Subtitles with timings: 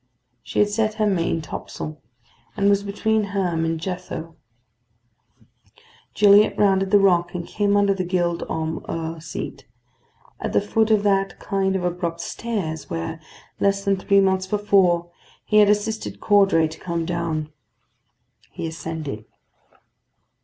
[0.41, 2.01] She had set her main topsail,
[2.57, 4.33] and was between Herm and Jethou.
[6.15, 9.67] Gilliatt rounded the rock, and came under the Gild Holm 'Ur seat,
[10.39, 13.19] at the foot of that kind of abrupt stairs where,
[13.59, 15.11] less than three months before,
[15.45, 17.53] he had assisted Caudray to come down.
[18.49, 19.25] He ascended.